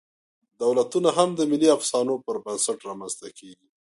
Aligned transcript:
دولتونه 0.61 1.09
هم 1.17 1.29
د 1.35 1.41
ملي 1.51 1.69
افسانو 1.77 2.13
پر 2.25 2.35
بنسټ 2.45 2.79
رامنځ 2.89 3.13
ته 3.21 3.27
کېږي. 3.37 3.69